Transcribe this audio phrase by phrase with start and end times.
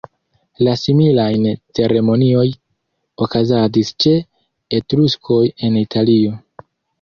[0.67, 1.43] La similajn
[1.79, 2.45] ceremonioj
[3.27, 4.15] okazadis ĉe
[4.79, 5.39] Etruskoj
[5.69, 6.35] en Italio.